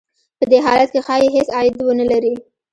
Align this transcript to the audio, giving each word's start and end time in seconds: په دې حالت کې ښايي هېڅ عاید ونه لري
په 0.39 0.45
دې 0.51 0.59
حالت 0.65 0.89
کې 0.93 0.99
ښايي 1.07 1.27
هېڅ 1.35 1.47
عاید 1.55 1.75
ونه 1.79 2.05
لري 2.11 2.33